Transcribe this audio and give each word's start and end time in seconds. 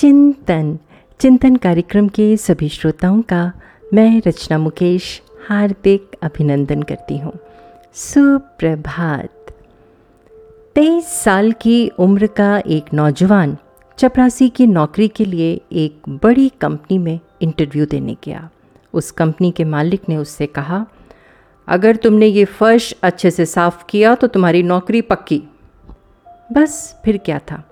चिंतन। 0.00 0.78
चिंतन 1.20 1.56
कार्यक्रम 1.56 2.08
के 2.08 2.36
सभी 2.36 2.68
श्रोताओं 2.68 3.22
का 3.22 3.52
मैं 3.94 4.22
रचना 4.26 4.58
मुकेश 4.58 5.22
हार्दिक 5.48 6.16
अभिनंदन 6.22 6.82
करती 6.82 7.18
हूँ। 7.18 7.32
सुप्रभात। 7.94 9.54
तेईस 10.74 11.04
साल 11.04 11.52
की 11.52 11.88
उम्र 11.88 12.26
का 12.26 12.62
एक 12.66 12.84
नौजवान 12.94 13.56
चपरासी 13.98 14.48
की 14.48 14.66
नौकरी 14.66 15.08
के 15.08 15.24
लिए 15.24 15.60
एक 15.72 16.02
बड़ी 16.08 16.48
कंपनी 16.48 16.98
में 16.98 17.20
इंटरव्यू 17.42 17.86
देने 17.86 18.16
गया। 18.24 18.50
उस 18.92 19.10
कंपनी 19.10 19.50
के 19.50 19.64
मालिक 19.64 20.08
ने 20.08 20.16
उससे 20.16 20.46
कहा, 20.46 20.86
अगर 21.68 21.96
तुमने 21.96 22.26
ये 22.26 22.44
फर्श 22.44 22.94
अच्छे 23.02 23.30
से 23.30 23.46
साफ़ 23.46 23.84
किया 23.88 24.14
तो 24.14 24.26
तुम्हारी 24.26 24.62
नौकरी 24.62 25.00
पक्की। 25.00 25.42
बस 26.52 27.00
फिर 27.04 27.16
क्या 27.16 27.38
था? 27.38 27.64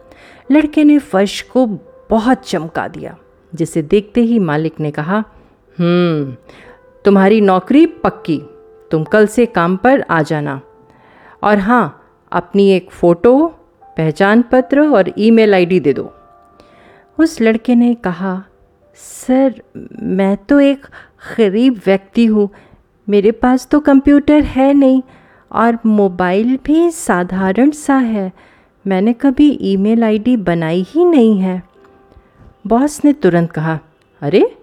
लड़के 0.53 0.85
ने 0.85 0.99
फर्श 0.99 1.43
को 1.43 1.79
बहुत 2.11 2.47
चमका 2.47 2.87
दिया, 2.89 3.17
जिसे 3.53 3.83
देखते 3.83 4.21
ही 4.21 4.39
मालिक 4.39 4.81
ने 4.81 4.91
कहा 4.91 5.25
हम्म 5.79 6.37
तुम्हारी 7.05 7.41
नौकरी 7.41 7.85
पक्की, 7.87 8.41
तुम 8.91 9.05
कल 9.05 9.27
से 9.27 9.47
काम 9.47 9.77
पर 9.77 10.01
आ 10.01 10.21
जाना। 10.23 10.61
और 11.43 11.59
हाँ 11.59 12.21
अपनी 12.33 12.71
एक 12.71 12.91
फ़ोटो, 12.91 13.47
पहचान 13.97 14.43
पत्र 14.43 14.87
और 14.89 15.13
ईमेल 15.19 15.55
आईडी 15.55 15.81
दे 15.81 15.93
दो। 15.93 16.11
उस 17.19 17.41
लड़के 17.41 17.75
ने 17.75 17.95
कहा, 17.95 18.43
सर, 18.97 19.63
मैं 20.03 20.37
तो 20.39 20.61
एक 20.61 20.87
गरीब 21.39 21.81
व्यक्ति 21.87 22.27
हूँ, 22.27 22.49
मेरे 23.09 23.31
पास 23.33 23.67
तो 23.71 23.81
कंप्यूटर 23.81 24.43
है 24.43 24.73
नहीं, 24.75 25.03
और 25.51 25.79
मोबाइल 25.87 26.59
भी 26.65 26.91
साधारण 26.91 27.71
सा 27.71 27.97
है, 27.97 28.33
मैंने 28.85 29.13
कभी 29.13 29.51
ईमेल 29.63 30.05
आईडी 30.05 30.37
बनाई 30.37 30.87
ही 30.89 31.05
नहीं 31.05 31.39
है। 31.41 31.63
बॉस 32.67 33.05
ने 33.05 33.13
तुरंत 33.13 33.51
कहा, 33.51 33.79
अरे, 34.21 34.57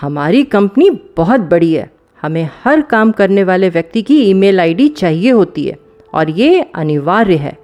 हमारी 0.00 0.44
कंपनी 0.44 0.90
बहुत 0.90 1.40
बड़ी 1.40 1.74
है। 1.74 1.90
हमें 2.22 2.50
हर 2.64 2.82
काम 2.82 3.12
करने 3.12 3.44
वाले 3.44 3.68
व्यक्ति 3.68 4.02
की 4.02 4.22
ईमेल 4.22 4.60
आईडी 4.60 4.88
चाहिए 4.88 5.30
होती 5.30 5.66
है 5.66 5.78
और 6.14 6.30
ये 6.30 6.60
अनिवार्य 6.74 7.36
है। 7.36 7.58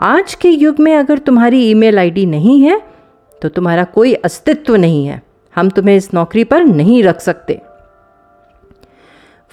आज 0.00 0.34
के 0.34 0.48
युग 0.48 0.80
में 0.80 0.96
अगर 0.96 1.18
तुम्हारी 1.18 1.70
ईमेल 1.70 1.98
आईडी 1.98 2.26
नहीं 2.26 2.62
है 2.62 2.82
तो 3.42 3.48
तुम्हारा 3.48 3.84
कोई 3.84 4.14
अस्तित्व 4.14 4.76
नहीं 4.76 5.06
है। 5.06 5.22
हम 5.56 5.68
तुम्हें 5.68 5.96
इस 5.96 6.14
नौकरी 6.14 6.44
पर 6.44 6.64
नहीं 6.64 7.02
रख 7.02 7.20
सकते। 7.20 7.60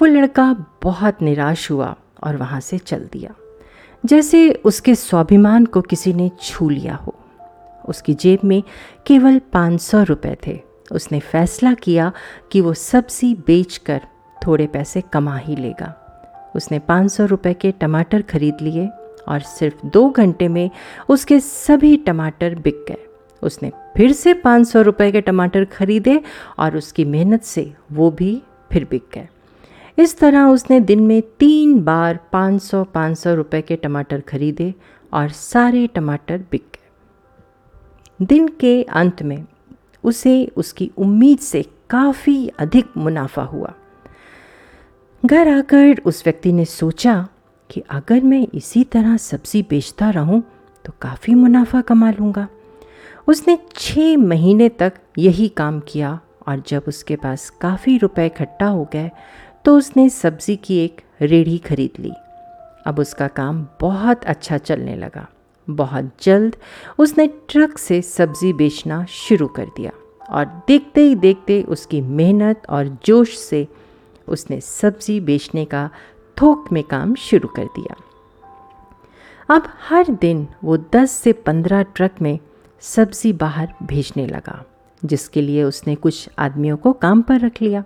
वो 0.01 0.05
लड़का 0.05 0.65
बहुत 0.83 1.21
निराश 1.21 1.71
हुआ 1.71 1.95
और 2.23 2.37
वहाँ 2.37 2.59
से 2.59 2.77
चल 2.77 3.09
दिया। 3.13 3.33
जैसे 4.05 4.51
उसके 4.51 4.95
स्वाभिमान 4.95 5.65
को 5.65 5.81
किसी 5.81 6.13
ने 6.13 6.31
छू 6.43 6.69
लिया 6.69 6.95
हो। 6.95 7.18
उसकी 7.89 8.13
जेब 8.13 8.39
में 8.43 8.61
केवल 9.05 9.39
पाँच 9.53 9.81
सौ 9.81 10.03
रुपये 10.03 10.37
थे। 10.47 10.59
उसने 10.91 11.19
फैसला 11.21 11.73
किया 11.73 12.11
कि 12.51 12.61
वो 12.61 12.73
सब्ज़ी 12.73 13.33
बेचकर 13.47 14.01
थोड़े 14.47 14.67
पैसे 14.67 15.01
कमा 15.13 15.37
ही 15.37 15.55
लेगा। 15.55 15.93
उसने 16.55 16.79
पाँच 16.79 17.11
सौ 17.11 17.25
रुपये 17.25 17.53
के 17.53 17.71
टमाटर 17.71 18.21
खरीद 18.21 18.61
लिए 18.61 18.87
और 19.27 19.39
सिर्फ़ 19.39 19.85
दो 19.85 20.09
घंटे 20.09 20.47
में 20.47 20.69
उसके 21.09 21.39
सभी 21.39 21.95
टमाटर 21.97 22.55
बिक 22.55 22.85
गए। 22.87 23.05
उसने 23.43 23.71
फिर 23.97 24.11
से 24.11 24.33
पाँच 24.33 24.67
सौ 24.67 24.81
रुपये 24.81 25.11
के 25.11 25.21
टमाटर 25.21 25.65
खरीदे 25.65 26.21
और 26.59 26.77
उसकी 26.77 27.05
मेहनत 27.05 27.43
से 27.43 27.71
वो 27.91 28.09
भी 28.11 28.41
फिर 28.71 28.87
बिक 28.91 29.03
गए। 29.13 29.27
इस 29.97 30.17
तरह 30.19 30.45
उसने 30.45 30.79
दिन 30.79 30.99
में 30.99 31.21
तीन 31.39 31.79
बार 31.83 32.19
पाँच 32.33 32.61
सौ 32.61 32.83
पाँच 32.83 33.17
सौ 33.17 33.33
रुपये 33.33 33.61
के 33.61 33.75
टमाटर 33.75 34.21
खरीदे 34.21 34.73
और 35.13 35.29
सारे 35.29 35.87
टमाटर 35.87 36.37
बिक 36.51 36.63
गए। 36.73 36.78
दिन 38.19 38.47
के 38.59 38.81
अंत 38.83 39.21
में 39.23 39.43
उसे 40.03 40.45
उसकी 40.57 40.89
उम्मीद 40.97 41.39
से 41.39 41.61
काफ़ी 41.89 42.47
अधिक 42.59 42.97
मुनाफा 42.97 43.43
हुआ। 43.43 43.73
घर 45.23 45.47
आकर 45.47 46.01
उस 46.05 46.21
व्यक्ति 46.25 46.51
ने 46.53 46.65
सोचा 46.65 47.27
कि 47.69 47.83
अगर 47.89 48.21
मैं 48.21 48.47
इसी 48.53 48.83
तरह 48.83 49.17
सब्ज़ी 49.17 49.61
बेचता 49.69 50.09
रहूँ 50.09 50.41
तो 50.85 50.93
काफ़ी 51.01 51.33
मुनाफा 51.35 51.81
कमा 51.81 52.11
लूँगा। 52.11 52.47
उसने 53.27 53.57
छः 53.75 54.17
महीने 54.17 54.69
तक 54.69 54.93
यही 55.17 55.47
काम 55.47 55.79
किया 55.79 56.19
और 56.47 56.63
जब 56.67 56.83
उसके 56.87 57.15
पास 57.15 57.49
काफ़ी 57.61 57.97
रुपए 57.97 58.25
इकट्ठा 58.25 58.67
हो 58.67 58.87
गए 58.93 59.09
तो 59.65 59.77
उसने 59.77 60.09
सब्ज़ी 60.09 60.55
की 60.55 60.77
एक 60.77 61.01
रेढ़ी 61.21 61.57
खरीद 61.57 61.99
ली। 61.99 62.11
अब 62.87 62.99
उसका 62.99 63.27
काम 63.27 63.67
बहुत 63.81 64.23
अच्छा 64.25 64.57
चलने 64.57 64.95
लगा। 64.95 65.27
बहुत 65.69 66.11
जल्द 66.21 66.55
उसने 66.99 67.27
ट्रक 67.27 67.77
से 67.77 68.01
सब्ज़ी 68.01 68.53
बेचना 68.53 69.05
शुरू 69.05 69.47
कर 69.47 69.65
दिया 69.65 69.91
और 70.29 70.45
देखते 70.67 71.01
ही 71.01 71.15
देखते 71.15 71.61
उसकी 71.63 72.01
मेहनत 72.01 72.61
और 72.69 72.97
जोश 73.05 73.37
से 73.37 73.67
उसने 74.27 74.61
सब्ज़ी 74.61 75.19
बेचने 75.19 75.65
का 75.65 75.89
थोक 76.41 76.71
में 76.71 76.83
काम 76.83 77.15
शुरू 77.15 77.47
कर 77.47 77.65
दिया। 77.65 77.95
अब 79.49 79.63
हर 79.89 80.09
दिन 80.09 80.47
वो 80.63 80.77
10 80.77 81.11
से 81.11 81.33
15 81.33 81.83
ट्रक 81.95 82.21
में 82.21 82.39
सब्ज़ी 82.81 83.33
बाहर 83.33 83.73
भेजने 83.83 84.27
लगा, 84.27 84.63
जिसके 85.05 85.41
लिए 85.41 85.63
उसने 85.63 85.95
कुछ 85.95 86.29
आदमियों 86.39 86.77
को 86.77 86.93
काम 86.93 87.21
पर 87.21 87.39
रख 87.39 87.61
लिया। 87.61 87.83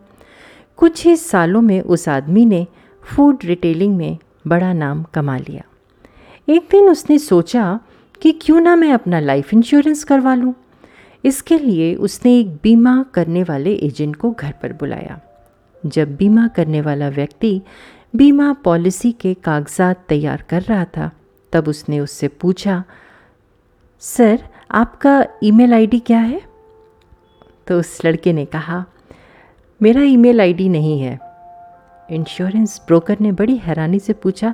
कुछ 0.77 1.05
ही 1.05 1.15
सालों 1.15 1.61
में 1.61 1.81
उस 1.81 2.09
आदमी 2.09 2.45
ने 2.45 2.67
फ़ूड 3.03 3.39
रिटेलिंग 3.43 3.97
में 3.97 4.17
बड़ा 4.47 4.73
नाम 4.73 5.03
कमा 5.03 5.37
लिया। 5.37 5.63
एक 6.49 6.67
दिन 6.71 6.89
उसने 6.89 7.19
सोचा 7.19 7.79
कि 8.21 8.31
क्यों 8.31 8.61
ना 8.61 8.75
मैं 8.75 8.93
अपना 8.93 9.19
लाइफ 9.19 9.53
इंश्योरेंस 9.53 10.03
करवा 10.03 10.35
लूँ। 10.35 10.53
इसके 11.25 11.57
लिए 11.57 11.95
उसने 11.95 12.39
एक 12.39 12.55
बीमा 12.63 13.05
करने 13.13 13.43
वाले 13.43 13.73
एजेंट 13.73 14.15
को 14.15 14.31
घर 14.31 14.51
पर 14.51 14.73
बुलाया। 14.73 15.21
जब 15.85 16.15
बीमा 16.15 16.47
करने 16.47 16.81
वाला 16.81 17.09
व्यक्ति 17.09 17.61
बीमा 18.15 18.53
पॉलिसी 18.53 19.11
के 19.11 19.33
कागजात 19.33 20.05
तैयार 20.09 20.43
कर 20.49 20.61
रहा 20.61 20.85
था, 20.85 21.11
तब 21.53 21.67
उसने 21.67 21.99
उससे 21.99 22.27
पूछा, 22.27 22.83
सर, 23.99 24.43
आपका 24.71 25.25
ईमेल 25.43 25.73
आईडी 25.73 25.99
क्या 25.99 26.19
है? 26.19 26.41
तो 27.67 27.79
उस 27.79 28.05
लड़के 28.05 28.33
ने 28.33 28.45
कहा, 28.45 28.85
मेरा 29.81 30.01
ईमेल 30.01 30.41
आईडी 30.41 30.69
नहीं 30.69 31.01
है। 31.01 31.19
इंश्योरेंस 32.11 32.81
ब्रोकर 32.87 33.17
ने 33.19 33.31
बड़ी 33.31 33.57
हैरानी 33.57 33.99
से 33.99 34.13
पूछा, 34.13 34.53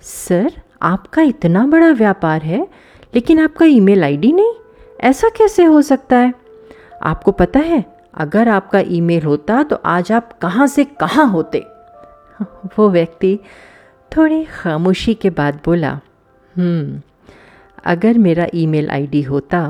सर 0.00 0.62
आपका 0.82 1.22
इतना 1.22 1.66
बड़ा 1.66 1.90
व्यापार 1.90 2.42
है, 2.42 2.66
लेकिन 3.14 3.40
आपका 3.40 3.66
ईमेल 3.66 4.04
आईडी 4.04 4.32
नहीं? 4.32 4.52
ऐसा 5.00 5.28
कैसे 5.28 5.64
हो 5.64 5.82
सकता 5.82 6.16
है? 6.16 6.32
आपको 7.02 7.32
पता 7.32 7.60
है, 7.60 7.84
अगर 8.14 8.48
आपका 8.48 8.80
ईमेल 8.80 9.22
होता 9.22 9.62
तो 9.62 9.76
आज 9.76 10.12
आप 10.12 10.38
कहाँ 10.38 10.66
से 10.66 10.84
कहाँ 10.84 11.26
होते? 11.26 11.64
वो 12.78 12.88
व्यक्ति 12.90 13.38
थोड़ी 14.12 14.44
खामोशी 14.44 15.14
के 15.14 15.30
बाद 15.30 15.60
बोला 15.64 16.00
हम्म 16.54 17.00
अगर 17.84 18.18
मेरा 18.18 18.46
ईमेल 18.54 18.90
आईडी 18.90 19.22
होता 19.22 19.60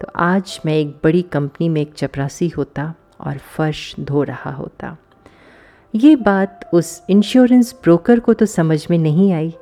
तो 0.00 0.06
आज 0.16 0.60
मैं 0.66 0.74
एक 0.74 0.96
बड़ी 1.04 1.22
कंपनी 1.22 1.68
में 1.68 1.80
एक 1.80 1.92
चपरासी 1.94 2.48
होता 2.48 2.92
और 3.20 3.38
फर्श 3.56 3.94
धो 4.00 4.22
रहा 4.22 4.50
होता। 4.50 4.96
ये 5.94 6.14
बात 6.16 6.70
उस 6.74 7.02
इंश्योरेंस 7.10 7.74
ब्रोकर 7.82 8.20
को 8.20 8.34
तो 8.34 8.46
समझ 8.46 8.86
में 8.90 8.98
नहीं 8.98 9.32
आई। 9.32 9.54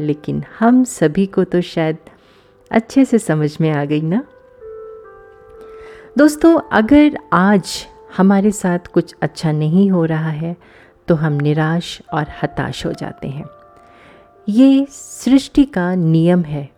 लेकिन 0.00 0.44
हम 0.58 0.84
सभी 0.84 1.26
को 1.26 1.44
तो 1.44 1.60
शायद 1.60 1.96
अच्छे 2.70 3.04
से 3.04 3.18
समझ 3.18 3.56
में 3.60 3.70
आ 3.70 3.84
गई 3.84 4.00
ना? 4.00 4.24
दोस्तों, 6.18 6.60
अगर 6.72 7.18
आज 7.32 7.86
हमारे 8.16 8.50
साथ 8.50 8.86
कुछ 8.86 9.14
अच्छा 9.22 9.52
नहीं 9.52 9.90
हो 9.90 10.04
रहा 10.04 10.30
है 10.30 10.56
तो 11.08 11.14
हम 11.14 11.32
निराश 11.32 12.00
और 12.12 12.26
हताश 12.42 12.86
हो 12.86 12.92
जाते 12.92 13.28
हैं। 13.28 13.44
ये 14.48 14.86
सृष्टि 14.90 15.64
का 15.64 15.94
नियम 15.94 16.42
है 16.42 16.68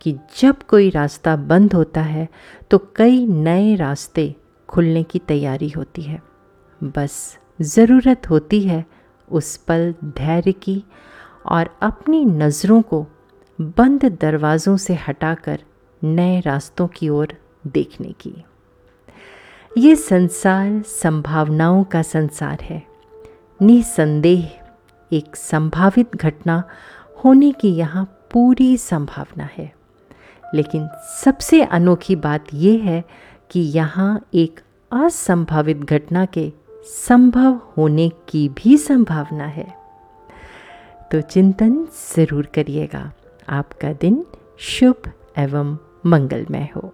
कि 0.00 0.16
जब 0.38 0.62
कोई 0.62 0.90
रास्ता 0.90 1.36
बंद 1.36 1.74
होता 1.74 2.00
है 2.00 2.28
तो 2.70 2.78
कई 2.96 3.26
नए 3.26 3.74
रास्ते 3.76 4.34
खुलने 4.68 5.02
की 5.02 5.18
तैयारी 5.18 5.68
होती 5.68 6.02
है। 6.02 6.22
बस 6.80 7.38
ज़रूरत 7.60 8.30
होती 8.30 8.62
है 8.62 8.84
उस 9.30 9.56
पल 9.56 9.94
धैर्य 10.04 10.52
की 10.52 10.82
और 11.46 11.70
अपनी 11.82 12.24
नज़रों 12.24 12.82
को 12.82 13.06
बंद 13.60 14.04
दरवाज़ों 14.20 14.76
से 14.76 14.94
हटाकर 14.94 15.58
नए 16.04 16.40
रास्तों 16.40 16.88
की 16.88 17.08
ओर 17.08 17.28
देखने 17.66 18.12
की। 18.20 18.44
ये 19.78 19.96
संसार 19.96 20.82
संभावनाओं 20.82 21.84
का 21.84 22.02
संसार 22.02 22.58
है। 22.62 22.82
निसंदेह 23.62 24.50
एक 25.12 25.36
संभावित 25.36 26.16
घटना 26.16 26.64
होने 27.24 27.52
की 27.52 27.68
यहाँ 27.68 28.04
पूरी 28.32 28.76
संभावना 28.76 29.48
है। 29.56 29.72
लेकिन 30.54 30.88
सबसे 31.24 31.62
अनोखी 31.62 32.16
बात 32.16 32.44
यह 32.54 32.82
है 32.82 33.04
कि 33.50 33.60
यहाँ 33.60 34.26
एक 34.34 34.60
असंभावित 34.92 35.76
घटना 35.76 36.24
के 36.24 36.52
संभव 36.84 37.60
होने 37.76 38.08
की 38.28 38.48
भी 38.48 38.76
संभावना 38.76 39.44
है। 39.44 39.85
तो 41.12 41.20
चिंतन 41.20 41.86
ज़रूर 42.16 42.46
करिएगा। 42.54 43.12
आपका 43.48 43.92
दिन 43.92 44.24
शुभ 44.58 45.12
एवं 45.38 45.76
मंगलमय 46.06 46.68
हो। 46.76 46.92